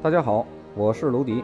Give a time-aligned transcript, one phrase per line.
[0.00, 0.46] 大家好，
[0.76, 1.42] 我是卢迪，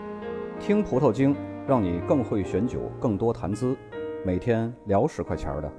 [0.60, 1.34] 听葡萄精，
[1.66, 3.76] 让你更会选酒，更多谈资，
[4.24, 5.72] 每天聊十块钱的。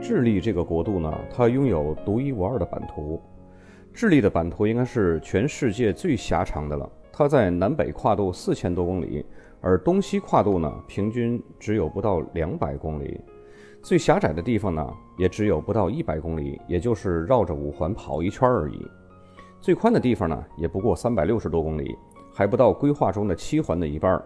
[0.00, 3.20] 智利这个国度呢，它拥有独一无二的版图。
[3.92, 9.26] 智利的版图应该是全世界最狭长的了，它在南北跨度四千多公里。
[9.62, 13.20] 而东西跨度呢，平均只有不到两百公里，
[13.80, 18.84] 最狭窄的地方呢，也只有不到一百公里，也就是绕着五环跑一圈而已。
[19.60, 21.96] 最宽的地方呢，也不过三百六十多公里，
[22.34, 24.20] 还不到规划中的七环的一半。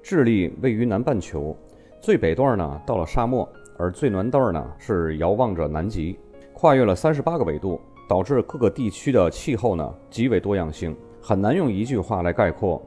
[0.00, 1.56] 智利位于南半球，
[2.00, 6.16] 最北段呢到了沙漠，而最南段呢是遥望着南极，
[6.54, 12.80] 跨越了三十八个纬度，导致各个地区的气候呢极为多样性，很难用一句话来概括。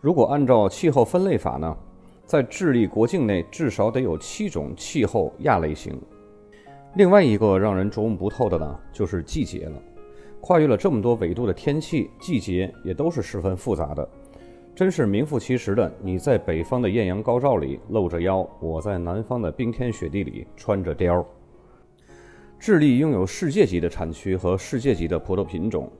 [0.00, 1.76] 如果按照气候分类法呢，
[2.24, 6.00] 在智利国境内至少得有七种气候亚类型。
[6.94, 9.82] 另外一个让人琢磨不透的呢，就是季节了。
[10.40, 14.08] 跨越了这么多纬度的天气，季节也都是十分复杂的，
[14.72, 15.92] 真是名副其实的。
[16.00, 21.26] 你在北方的艳阳高照里露着腰，我在南方的冰天雪地里穿着貂。
[22.56, 25.90] 智利拥有世界级的产区和世界级的葡萄品种。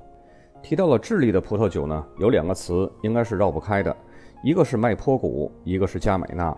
[0.62, 3.96] 提到了智利的葡萄酒呢，有两个词应该是绕不开的，
[4.42, 6.56] 一个是麦坡谷，一个是加美纳。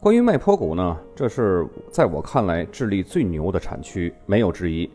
[0.00, 4.90] 关于麦坡谷呢，这是在我看来智利最牛的产区，没有之一。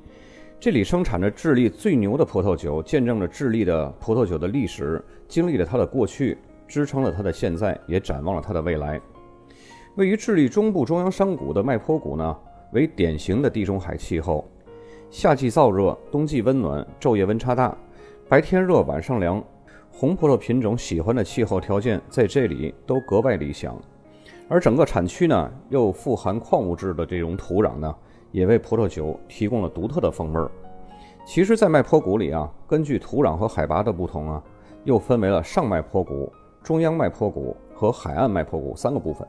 [0.59, 8.99] 这里生产着智利最牛的葡萄酒，见证了智利的葡萄酒的历史，经历了它的过去，支撑了它的现在，也展望了它的未来。
[9.95, 12.37] 位于智利中部中央山谷的麦坡谷呢，
[12.71, 14.49] 为典型的地中海气候，
[15.11, 17.77] 夏季燥热，冬季温暖，昼夜温差大。
[18.29, 19.43] 白天热，晚上凉，
[19.91, 23.77] 红葡萄品种喜欢的气候条件在这里都格外理想，
[24.47, 27.93] 而整个产区呢又富含矿物质的这种土壤呢，
[28.31, 30.49] 也为葡萄酒提供了独特的风味儿。
[31.25, 34.41] 其实，在麦坡谷里啊，根据土壤和海拔的不同啊，
[34.85, 36.31] 又分为了上麦坡谷、
[36.63, 39.27] 中央麦坡谷和海岸麦坡谷三个部分。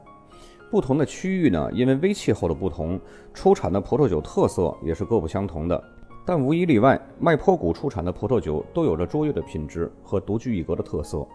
[0.71, 2.99] 不同的区域呢，因为微气候的不同，
[3.35, 5.83] 出产的葡萄酒特色也是各不相同的。
[6.27, 11.27] 但无一例外，麦坡谷出产的葡萄酒都有着卓越的品质和独具一格的特色。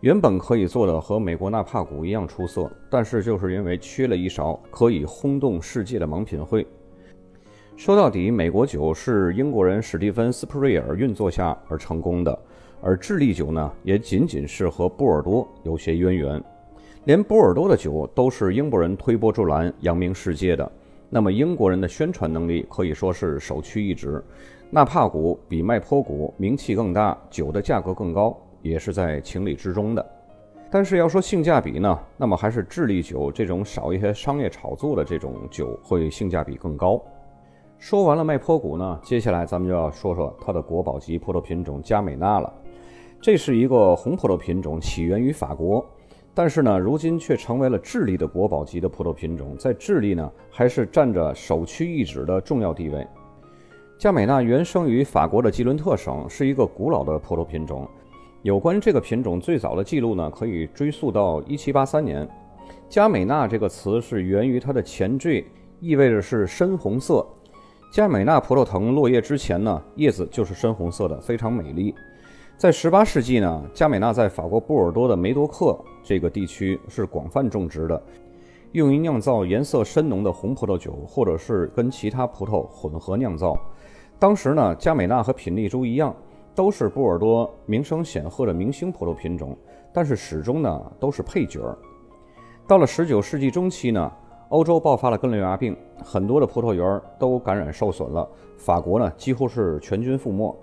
[0.00, 6.66] 原本可以做的和美国纳帕谷一样出色，但是就是因为缺了一勺可以轰动世界的盲品会。
[7.76, 12.38] 说到底，美国酒是英国人史蒂芬·斯普瑞尔运作下而成功的，
[12.80, 16.42] 而智利酒呢，也仅仅是和波尔多有些渊源。
[17.04, 20.70] 连波尔多的酒都是英国人推波助澜、扬名世界的。
[21.12, 24.22] 那么英国人的宣传能力可以说是首屈一指，
[24.70, 30.06] 纳帕谷比麦坡谷名气更大，酒的价格更高，也是在情理之中的。
[30.70, 37.02] 但是要说性价比呢，那么还是智利酒这种少一些商业炒作的这种酒会性价比更高。
[37.76, 42.52] 说完了麦坡谷呢，接下来咱们就要说说它的国宝级葡萄品种加美纳了。
[43.20, 45.84] 这是一个红葡萄品种，起源于法国。
[46.34, 53.06] 但是呢，如今却成为了智利的国宝级的葡萄品种，在智利呢，还是占着首屈一指的重要地位。
[53.98, 57.86] 加美纳原生于法国的吉伦特省，是一个古老的葡萄品种。
[58.42, 62.28] 有关这个品种最早的记录呢，可以追溯到1783年。
[62.88, 65.44] 加美纳这个词是源于它的前缀，
[65.80, 67.26] 意味着是深红色。
[67.92, 71.94] 加美纳葡萄藤落叶之前呢，叶子就是深红色的，非常美丽。
[72.60, 75.74] 在18世纪呢，加美纳在法国波尔多的梅多克。
[76.02, 78.02] 这个地区是广泛种植的，
[78.72, 83.58] 用于酿造颜色深浓的红葡萄酒，或者是跟其他葡萄混合酿造。
[84.18, 86.14] 当时呢，加美纳和品丽珠一样，
[86.54, 89.56] 都是波尔多名声显赫的明星葡萄品种，
[89.90, 91.74] 但是始终呢都是配角。
[92.66, 94.12] 到了19世纪中期呢，
[94.50, 95.74] 欧洲爆发了根瘤牙病，
[96.04, 100.54] 很多的葡萄园都感染受损了，法国呢几乎是全军覆没。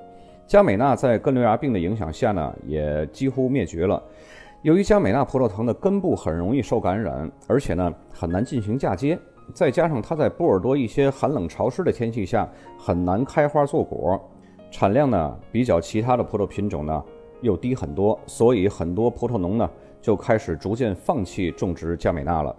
[0.48, 4.02] 加美纳在根瘤芽病的影响下呢，也几乎灭绝了。
[4.62, 9.20] 由于加美纳葡萄藤的根部很容易受感染，而且呢很难进行嫁接，
[9.54, 12.50] 再加上它在波尔多一些寒冷潮湿的天气下
[12.80, 14.18] 很难开花做果，
[14.72, 17.04] 产量呢比较其他的葡萄品种呢
[17.42, 19.70] 又低很多，所以很多葡萄农呢
[20.02, 22.56] 就开始逐渐放弃种植加美纳了。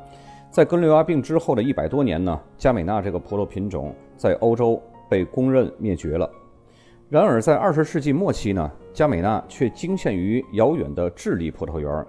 [0.50, 6.30] 在根瘤芽病之后的一百多年呢，加美纳这个葡萄品种在欧洲被公认灭绝了。
[7.10, 12.06] 然而，在二十世纪末期呢，加美纳却惊现于遥远的智利葡萄园。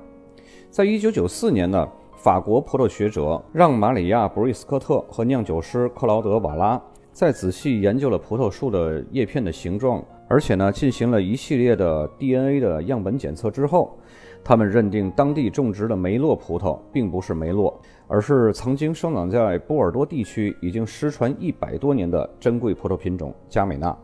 [0.69, 1.87] 在一九九四年呢，
[2.17, 6.81] 法国葡萄学者让·马里亚·布瑞斯科特和酿酒师克劳德·瓦拉
[7.13, 13.97] 在仔细研究了葡萄树的叶片的形状，而且呢，进行了一系列的 DNA 的样本检测之后，
[14.43, 23.97] 他们认定当地种植的梅洛葡萄并不是梅洛，而是曾经生长在波尔多地区已经失传一百多年的珍贵葡萄品种加美纳。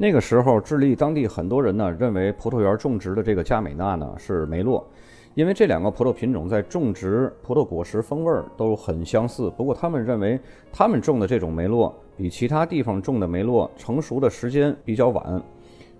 [0.00, 4.88] 那个时候，智利当地很多人呢认为葡萄园种植的这个佳美纳呢是梅洛，
[5.34, 9.52] 因为这两个葡萄品种在种植葡萄果实风味都很相似。
[9.56, 10.38] 不过，他们认为
[10.72, 15.42] 他们种的这种梅洛比其他地方种的梅洛成熟的时间比较晚。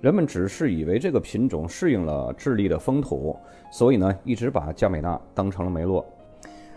[0.01, 3.37] 人们只是以为这个品种适应了智利的风土，
[3.73, 6.07] 所以呢一直把佳美纳当成了梅洛。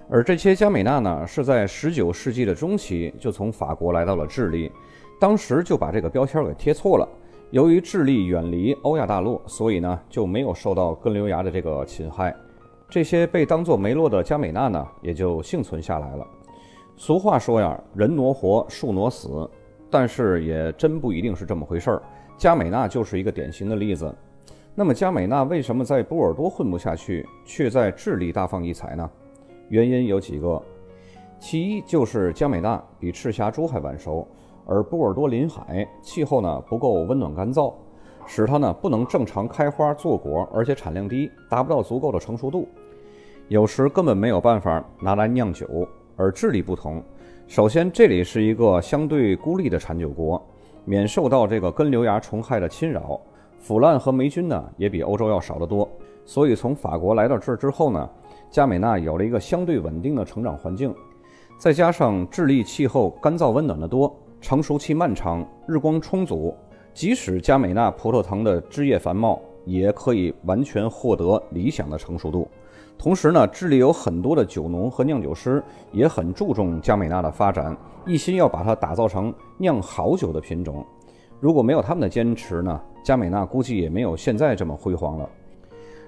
[0.10, 4.72] 而这些佳美纳呢是在19世纪的中期就从法国来到了智利。
[5.22, 7.08] 当时就把这个标签给贴错了。
[7.52, 12.36] 由于智利远离欧亚大陆，所以呢就没有受到根瘤蚜的这个侵害。
[12.90, 16.26] 这些被当作梅洛的加美纳呢，也就幸存下来了。
[16.98, 19.48] 俗话说呀，人挪活，树挪死，
[19.92, 22.04] 但是也真不一定是这么回事儿。
[22.36, 24.12] 加美纳就是一个典型的例子。
[24.74, 29.08] 那么加美纳为什么在波尔多混不下去，却在智利大放异彩呢？
[29.70, 30.60] 原因有几个，
[31.40, 34.28] 其一就是加美纳比赤霞珠还晚熟。
[34.66, 37.74] 而波尔多临海，气候呢不够温暖干燥，
[38.26, 42.68] 使它呢不能正常开花做果，而且产量低，达不到足够的成熟度，
[43.48, 45.68] 有时根本没有办法拿来酿酒。
[46.18, 47.02] 而智利不同，
[47.48, 50.40] 首先这里是一个相对孤立的产酒国，
[50.86, 53.20] 免受到这个根瘤蚜虫害的侵扰，
[53.58, 55.90] 腐烂和霉菌呢也比欧洲要少得多。
[56.24, 58.08] 所以从法国来到这儿之后呢，
[58.52, 60.94] 加美纳有了一个相对稳定的成长环境，
[61.58, 64.16] 再加上智利气候干燥温暖的多。
[64.42, 66.54] 成熟期漫长，日光充足，
[66.94, 72.48] 即使加美纳葡萄藤的枝叶繁茂，也可以完全获得理想的成熟度。
[72.98, 80.84] 同时呢，智利有很多的酒农和酿酒师也很注重加美纳的发展，一心要把它打造成酿好酒的品种。
[81.40, 85.30] 如果没有他们的坚持呢，加美纳估计也没有现在这么辉煌了。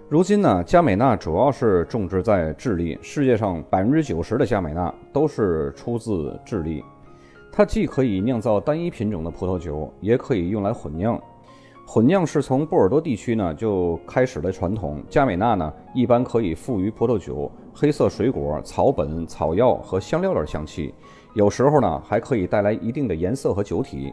[0.09, 6.83] 如今呢，加美纳主要是种植在智利，世界上百分之九十的加美纳都是出自智利。
[7.55, 11.21] 它既可以酿造单一品种的葡萄酒，也可以用来混酿。
[11.85, 15.03] 混酿是从波尔多地区呢就开始的传统。
[15.07, 20.91] 加美纳呢一般可以赋予葡萄酒黑色水果、草本、草药和香料的香气，
[21.35, 24.11] 有时候呢还可以带来一定的颜色和酒体。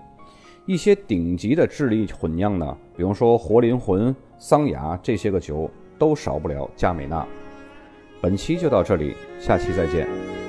[0.67, 7.27] 一些顶级的智利混酿呢，比如说活灵魂、桑雅这些个酒，都少不了加美纳。
[8.21, 10.40] 本期就到这里，下期再见。